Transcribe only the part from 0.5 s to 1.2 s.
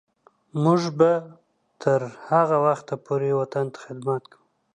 موږ به